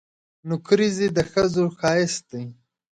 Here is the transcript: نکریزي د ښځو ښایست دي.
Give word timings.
نکریزي 0.49 1.07
د 1.15 1.17
ښځو 1.31 1.63
ښایست 1.77 2.21
دي. 2.31 2.43